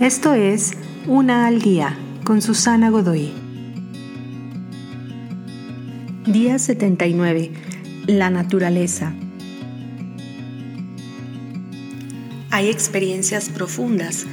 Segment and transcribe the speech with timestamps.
[0.00, 0.72] Esto es
[1.06, 3.32] Una al Día con Susana Godoy.
[6.26, 7.50] Día 79.
[8.06, 9.14] La naturaleza.
[12.50, 14.26] Hay experiencias profundas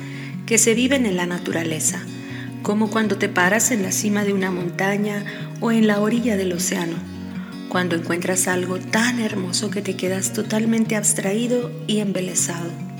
[0.45, 2.01] que se viven en la naturaleza,
[2.61, 5.23] como cuando te paras en la cima de una montaña
[5.61, 6.97] o en la orilla del océano,
[7.69, 12.92] cuando encuentras algo tan hermoso que te quedas totalmente abstraído y embelesado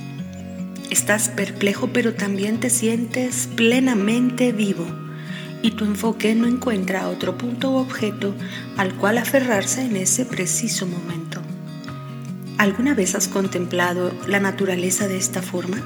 [0.90, 4.86] Estás perplejo pero también te sientes plenamente vivo
[5.64, 8.34] y tu enfoque no encuentra otro punto u objeto
[8.76, 11.40] al cual aferrarse en ese preciso momento.
[12.58, 15.78] ¿Alguna vez has contemplado la naturaleza de esta forma?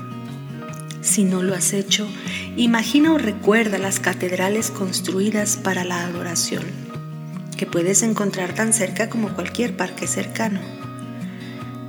[1.00, 2.08] Si no lo has hecho,
[2.56, 6.64] imagina o recuerda las catedrales construidas para la adoración,
[7.56, 10.60] que puedes encontrar tan cerca como cualquier parque cercano.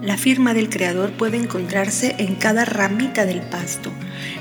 [0.02, 3.92] La firma del Creador puede encontrarse en cada ramita del pasto,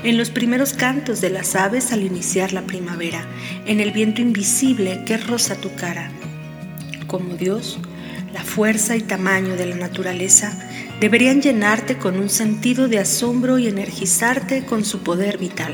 [0.03, 3.25] en los primeros cantos de las aves al iniciar la primavera,
[3.65, 6.11] en el viento invisible que roza tu cara.
[7.07, 7.77] Como Dios,
[8.33, 10.57] la fuerza y tamaño de la naturaleza
[11.01, 15.73] deberían llenarte con un sentido de asombro y energizarte con su poder vital.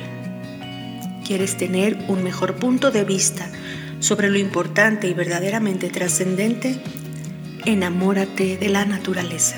[1.28, 3.52] ¿Quieres tener un mejor punto de vista
[4.00, 6.82] sobre lo importante y verdaderamente trascendente?
[7.66, 9.58] Enamórate de la naturaleza.